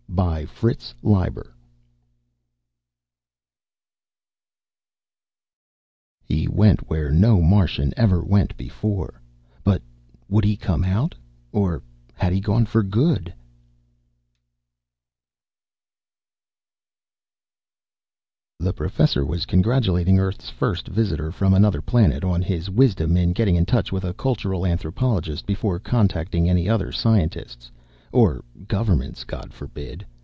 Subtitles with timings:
[0.23, 1.55] _By FRITZ LEIBER
[6.25, 9.21] He went where no Martian ever went before
[9.63, 9.81] but
[10.27, 11.15] would he come out
[11.53, 11.81] or
[12.13, 13.33] had he gone for good?
[18.59, 22.69] Illustrated By BOWMAN The Professor was congratulating Earth's first visitor from another planet on his
[22.69, 27.71] wisdom in getting in touch with a cultural anthropologist before contacting any other scientists
[28.13, 30.05] (or governments, God forbid!)